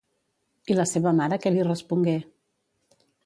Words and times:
I 0.75 0.77
la 0.77 0.85
seva 0.91 1.11
mare 1.19 1.39
què 1.43 1.53
li 1.57 1.67
respongué? 1.69 2.17